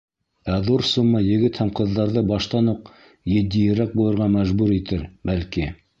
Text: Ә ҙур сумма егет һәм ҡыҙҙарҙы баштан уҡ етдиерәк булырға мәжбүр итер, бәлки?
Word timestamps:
Ә 0.53 0.53
ҙур 0.67 0.83
сумма 0.91 1.19
егет 1.25 1.59
һәм 1.63 1.69
ҡыҙҙарҙы 1.81 2.25
баштан 2.33 2.73
уҡ 2.73 2.91
етдиерәк 3.35 3.95
булырға 4.01 4.31
мәжбүр 4.41 4.75
итер, 4.81 5.09
бәлки? 5.33 5.69